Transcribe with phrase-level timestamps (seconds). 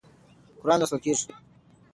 [0.61, 1.31] قرآن لوستل کېږي.